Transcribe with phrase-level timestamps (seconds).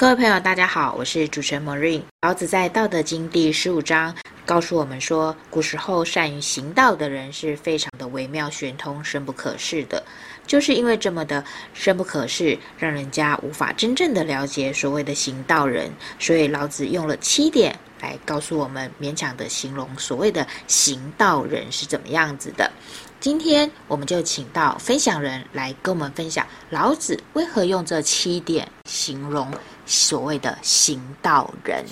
[0.00, 2.00] 各位朋友，大家好，我是主持人 Marine。
[2.22, 10.02] 老子在《道德经》第十五章告诉我们说，古时候善于行道的人是非常的微妙玄通、深不可视的。
[10.46, 11.44] 就是因为这么的
[11.74, 22.72] 深不可视，让人家无法真正的了解所谓的行道人，所以老子用了七点来告诉我们，勉强的形容所谓的行道人是怎么样子的。
[23.20, 29.52] 今天我们就请到分享人来跟我们分享，老子为何用这七点形容
[29.90, 31.84] 所谓的行道人。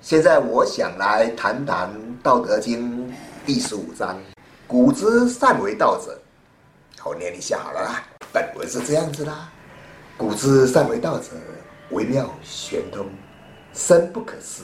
[0.00, 1.86] 现在我想来谈谈
[2.22, 3.06] 《道德经》
[3.44, 4.18] 第十五章
[4.66, 6.18] ：“古之善为道者。”
[6.98, 8.02] 好，念一下好了啦。
[8.32, 9.52] 本文是这样子啦
[10.16, 11.32] ：“古之善为道者，
[11.90, 13.06] 微妙玄通，
[13.74, 14.62] 深不可视。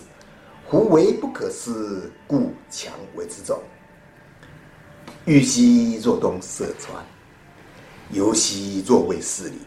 [0.70, 3.60] 夫为不可视，故强为之众。”
[5.26, 7.04] 欲兮若东涉川，
[8.10, 9.60] 游兮若未筮林，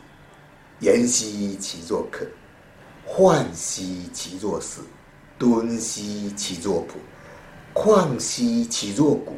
[0.79, 2.25] 言兮其若客，
[3.07, 4.81] 涣兮其若死，
[5.39, 6.99] 敦兮其若朴，
[7.73, 9.37] 旷兮其若谷，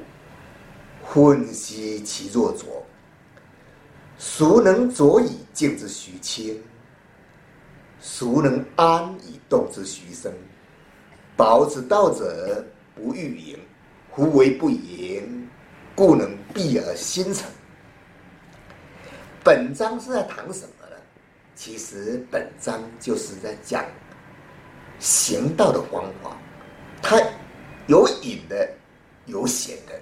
[1.04, 2.84] 昏兮其若浊。
[4.18, 6.62] 孰能浊以静之徐清？
[8.02, 10.34] 孰能安以动之徐生？
[11.38, 13.60] 保之道者，不欲盈，
[14.14, 15.48] 夫唯不盈。
[15.96, 17.46] 故能蔽而心诚。
[19.44, 20.79] 本章是在谈什么？
[21.60, 23.84] 其实本章就是在讲
[24.98, 26.38] 行道的方法，
[27.02, 27.22] 它
[27.86, 28.70] 有隐的，
[29.26, 29.94] 有显的。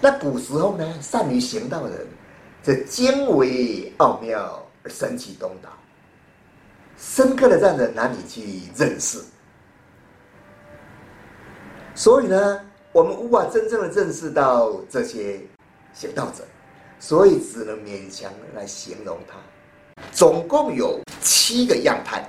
[0.00, 2.06] 那古时候呢，善于行道的人，
[2.62, 5.70] 这精微奥妙而神奇东岛，
[6.96, 9.20] 深刻的让人难以去认识。
[11.96, 12.60] 所以呢。
[12.92, 15.38] 我们无法真正的认识到这些
[15.92, 16.44] 行道者，
[16.98, 19.36] 所以只能勉强来形容他。
[20.16, 22.26] 总共有七个样态，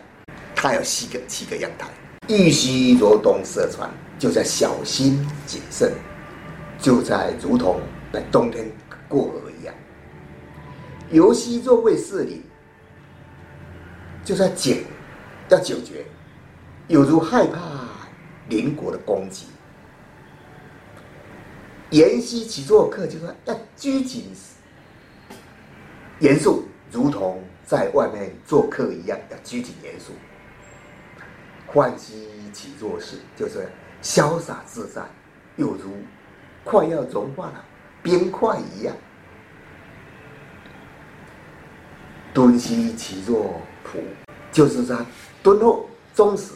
[0.53, 1.87] 它有七个七个样态。
[2.27, 3.89] 欲兮若东涉川，
[4.19, 5.93] 就在小心谨慎，
[6.81, 7.79] 就在如同
[8.11, 8.69] 在冬天
[9.07, 9.73] 过河一样。
[11.11, 12.43] 游溪若未筮林，
[14.25, 14.83] 就在警
[15.47, 16.05] 要警觉，
[16.89, 17.61] 有如害怕
[18.49, 19.45] 邻国的攻击。
[21.91, 24.25] 言兮其若客，就是说要拘谨
[26.19, 30.13] 严肃，如同在外面做客一样，要拘谨严肃。
[31.69, 33.67] 涣兮其若石，就是
[34.01, 35.03] 潇洒自在，
[35.57, 35.91] 又如
[36.63, 37.65] 快要融化了
[38.01, 38.95] 冰块一样。
[42.33, 43.99] 敦兮其若朴，
[44.49, 44.95] 就是在
[45.43, 46.53] 敦厚忠实，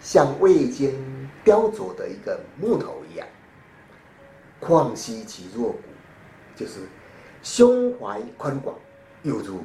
[0.00, 3.24] 像未经雕琢的一个木头一样。
[4.60, 5.78] 旷兮其若谷，
[6.56, 6.80] 就是
[7.44, 8.76] 胸怀宽广，
[9.22, 9.62] 又如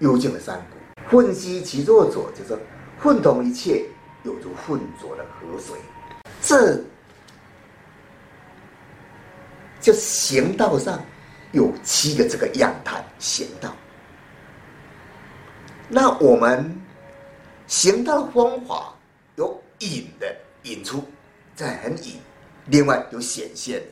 [0.00, 2.56] 幽静的山谷；混兮其若浊，就是
[3.00, 3.84] 混同一切，
[4.22, 5.76] 有如混浊的河水。
[6.40, 6.80] 这
[9.80, 11.02] 就行道上
[11.52, 13.74] 有七个这个样态行道。
[15.88, 16.80] 那我们
[17.66, 18.94] 行道方法
[19.36, 21.02] 有隐的隐出，
[21.56, 22.18] 在很隐；
[22.66, 23.86] 另外有显现的。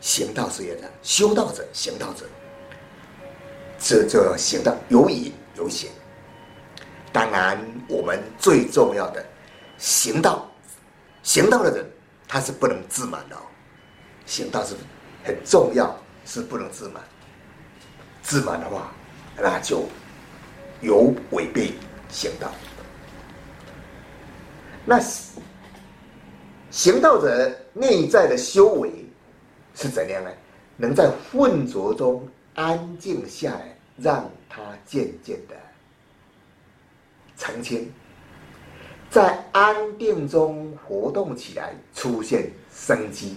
[0.00, 2.26] 行道是也的，修道者、行道者，
[3.80, 5.90] 这就要行道有隐有显。
[7.12, 7.58] 当然，
[7.88, 9.24] 我们最重要的
[9.78, 10.48] 行道，
[11.22, 11.84] 行道的人
[12.28, 13.40] 他是不能自满的哦。
[14.26, 14.76] 行道是
[15.24, 17.02] 很重要，是不能自满。
[18.22, 18.92] 自满的话，
[19.36, 19.88] 那就
[20.80, 21.72] 有违背
[22.10, 22.52] 行道。
[24.84, 25.00] 那
[26.70, 28.92] 行道者内在的修为。
[29.72, 30.30] 是怎样呢？
[30.76, 35.56] 能在混浊中安静下来，让它渐渐的
[37.36, 37.92] 澄清，
[39.08, 43.36] 在安定中活动起来，出现生机。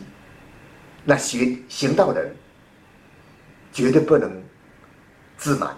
[1.05, 2.35] 那学行道人
[3.71, 4.41] 绝对不能
[5.37, 5.75] 自满，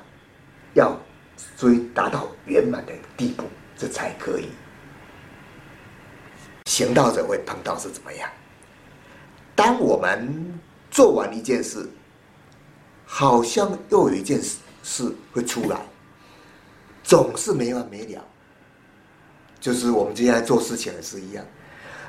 [0.74, 0.98] 要
[1.58, 3.44] 追达到圆满的地步，
[3.78, 4.50] 这才可以。
[6.66, 8.30] 行道者会碰到是怎么样？
[9.56, 10.60] 当我们
[10.92, 11.90] 做完一件事，
[13.06, 15.80] 好像又有一件事事会出来，
[17.04, 18.24] 总是没完没了。
[19.60, 21.44] 就是我们接下来做事情也是一样，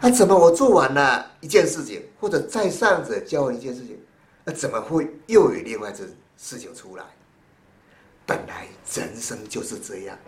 [0.00, 3.98] 啊，怎么我做完了一件事情，或者在上者教我一件事情，
[4.44, 6.04] 那怎么会又有另外这
[6.36, 7.04] 事情出来？
[8.26, 10.18] 本来人生就是这样，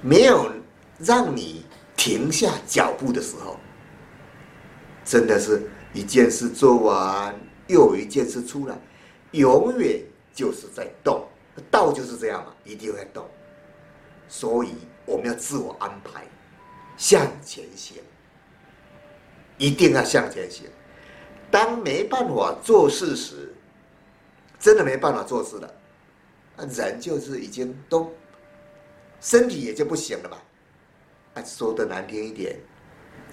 [0.00, 0.50] 没有
[0.98, 1.64] 让你
[1.94, 3.56] 停下脚步的时候，
[5.04, 7.38] 真的是一件事做完，
[7.70, 8.78] 又有一件事出来，
[9.32, 10.02] 永远
[10.34, 11.26] 就是在动。
[11.70, 13.28] 道就是这样嘛，一定会动。
[14.28, 14.74] 所以
[15.04, 16.24] 我们要自我安排，
[16.96, 17.96] 向前行，
[19.58, 20.66] 一定要向前行。
[21.50, 23.52] 当没办法做事时，
[24.58, 25.74] 真的没办法做事了，
[26.56, 28.10] 人就是已经都
[29.20, 30.38] 身体也就不行了嘛。
[31.34, 32.56] 啊，说的难听一点，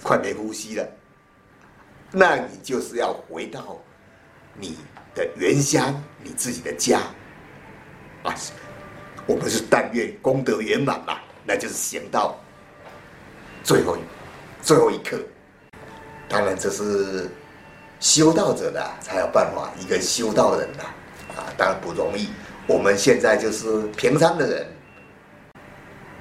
[0.02, 0.86] 快没呼吸了。
[2.10, 3.80] 那你就是要回到
[4.58, 4.76] 你
[5.14, 7.00] 的原乡，你自己的家。
[8.22, 8.34] 啊，
[9.26, 12.38] 我们是但愿功德圆满嘛，那就是行到
[13.62, 13.96] 最后
[14.62, 15.18] 最后一刻。
[16.28, 17.28] 当然，这是。
[18.00, 20.84] 修道者的才有办法，一个修道人呐，
[21.36, 22.28] 啊，当然不容易。
[22.68, 24.66] 我们现在就是平常的人，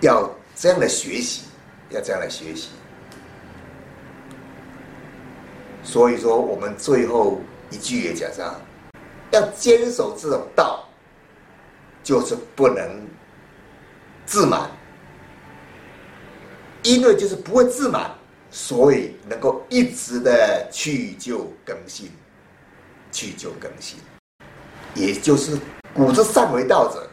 [0.01, 1.43] 要这样的学习，
[1.91, 2.69] 要这样的学习。
[5.83, 8.59] 所以说，我们最后一句也讲上，
[9.31, 10.87] 要坚守这种道，
[12.03, 13.07] 就是不能
[14.25, 14.69] 自满，
[16.83, 18.11] 因为就是不会自满。
[18.49, 22.09] 所以能够一直的去旧更新，
[23.11, 23.99] 去旧更新，
[24.95, 25.59] 也就是
[25.93, 27.05] 古之善为道者，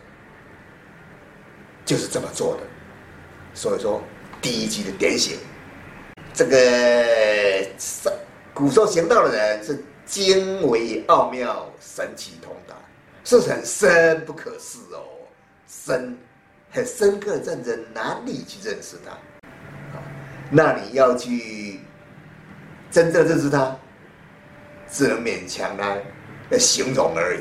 [1.85, 2.63] 就是这么做的。
[3.53, 4.01] 所以说，
[4.41, 5.37] 第一句的点醒，
[6.33, 6.57] 这个
[7.77, 8.13] 善
[8.55, 12.75] 古时候行道的人是精微奥妙、神奇通达，
[13.25, 15.03] 是很深不可思哦，
[15.67, 16.17] 深
[16.71, 19.13] 很深刻，让人难以去认识它。
[20.51, 21.81] 那你要去
[22.91, 23.77] 真正认识它，
[24.91, 26.03] 只能勉强来
[26.59, 27.41] 形容而已，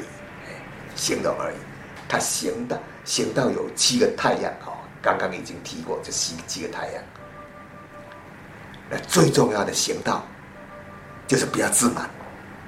[0.95, 1.56] 形容而已。
[2.07, 7.04] 他行道行道有七个太阳哦，刚刚已经提过这七七个太阳。
[8.89, 10.24] 那最重要的行道，
[11.27, 12.10] 就是不要自满，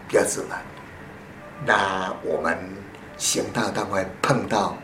[0.07, 0.63] 不要自满。
[1.66, 2.57] 那我们
[3.18, 4.78] 行道当会碰到，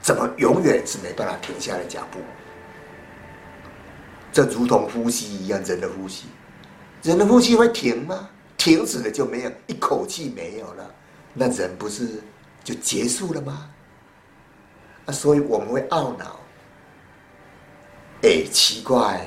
[0.00, 2.18] 怎么永远是没办法停下来脚步？
[4.32, 6.26] 这如同呼吸一样，人的呼吸，
[7.02, 8.28] 人的呼吸会停吗？
[8.56, 10.94] 停止了就没有，一口气没有了，
[11.34, 12.22] 那人不是
[12.64, 13.68] 就结束了吗？
[15.06, 16.40] 啊，所以我们会懊恼。
[18.22, 19.26] 哎，奇怪，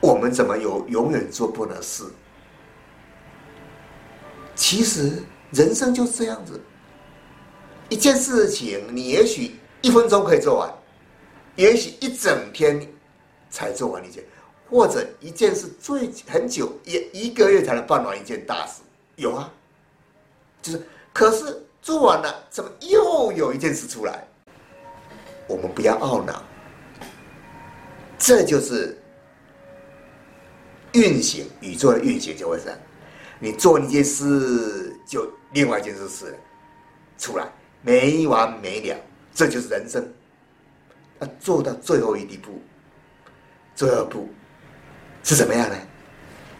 [0.00, 2.04] 我们怎么有永远做不了事？
[4.68, 6.60] 其实人生就是这样子，
[7.88, 10.70] 一件事情你也许一分钟可以做完，
[11.56, 12.86] 也许一整天
[13.48, 14.22] 才做完一件。
[14.68, 18.82] 或者一件事最很久，也一个月才能办完一件大事，
[19.16, 19.50] 有啊，
[20.60, 24.22] 就是可是做完了，怎么又有一件事出来？
[25.46, 26.42] 我们不要懊恼，
[28.18, 29.00] 这就是
[30.92, 32.78] 运行宇宙的运行就会这样。
[33.38, 36.38] 你做一件事，就另外一件事事
[37.16, 37.46] 出来，
[37.82, 38.96] 没完没了，
[39.32, 40.02] 这就是人生。
[41.20, 42.60] 啊，做到最后一地步，
[43.74, 44.28] 最后一步。
[45.24, 45.76] 是怎么样呢？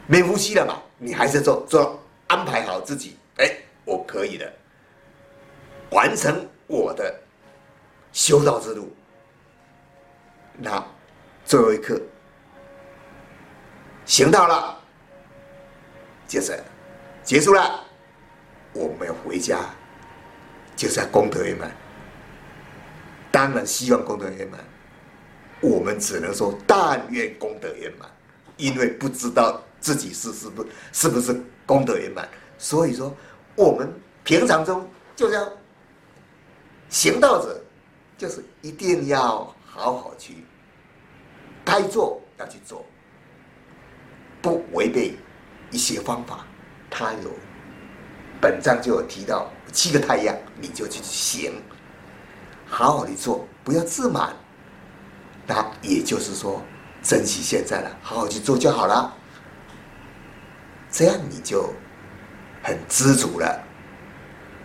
[0.07, 0.83] 没呼吸了嘛？
[0.99, 3.17] 你还是做做安排好自己。
[3.37, 4.53] 哎，我可以的，
[5.91, 7.21] 完成我的
[8.13, 8.93] 修道之路。
[10.57, 10.85] 那
[11.45, 12.01] 最后一刻，
[14.05, 14.78] 行道了，
[16.29, 16.63] 就是
[17.25, 17.85] 结束了。
[18.73, 19.59] 我们要回家，
[20.77, 21.75] 就是要功德圆满。
[23.33, 24.61] 当然希望功德圆满，
[25.61, 28.09] 我们只能说但愿功德圆满。
[28.57, 33.17] 因为不知道自己是是不是不是功德圆满，所以说
[33.55, 33.89] 我们
[34.25, 35.49] 平常中就是要
[36.89, 37.61] 行道者，
[38.17, 40.45] 就是一定要好好去
[41.65, 42.85] 该做要去做，
[44.43, 45.17] 不违背
[45.71, 46.45] 一些方法。
[46.91, 47.31] 他有
[48.41, 51.63] 本章就有提到七个太阳，你就去行，
[52.67, 54.35] 好好的做，不要自满。
[55.47, 56.63] 那也就是说。
[57.01, 59.17] 珍惜现在了，好好去做就好了。
[60.91, 61.73] 这样你就
[62.61, 63.65] 很知足了，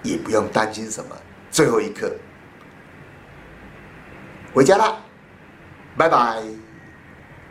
[0.01, 1.15] 也不用担心什么。
[1.51, 2.11] 最后一刻
[4.51, 4.97] 回家了，
[5.95, 6.41] 拜拜，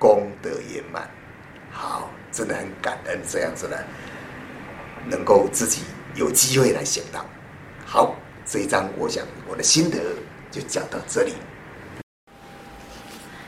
[0.01, 1.09] 功德圆满。
[1.71, 3.77] 好，真的很感恩这样子呢，
[5.09, 5.83] 能够自己
[6.15, 7.25] 有机会来行道。
[7.85, 9.99] 好，这一章我想我的心得
[10.51, 11.35] 就讲到这里。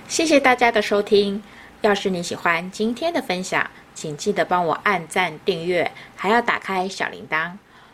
[0.07, 1.43] 谢谢大家的收听。
[1.81, 7.53] 要是你喜欢今天的分享，请记得帮我按赞、订阅，还要打开小铃铛。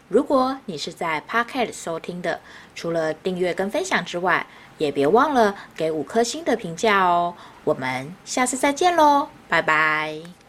[0.09, 2.40] 如果你是在 Podcast 收听的，
[2.75, 4.47] 除了订阅跟分享之外，
[4.78, 7.35] 也别忘了给五颗星的评价哦。
[7.64, 10.39] 我们下次再见喽，拜拜。